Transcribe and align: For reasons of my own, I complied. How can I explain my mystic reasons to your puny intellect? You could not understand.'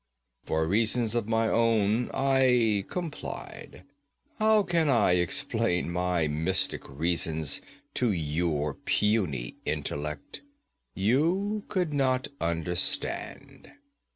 For 0.45 0.65
reasons 0.65 1.13
of 1.13 1.27
my 1.29 1.47
own, 1.47 2.09
I 2.11 2.85
complied. 2.89 3.83
How 4.39 4.63
can 4.63 4.89
I 4.89 5.11
explain 5.11 5.91
my 5.91 6.27
mystic 6.27 6.89
reasons 6.89 7.61
to 7.93 8.11
your 8.11 8.73
puny 8.73 9.57
intellect? 9.63 10.41
You 10.95 11.65
could 11.67 11.93
not 11.93 12.29
understand.' 12.41 13.73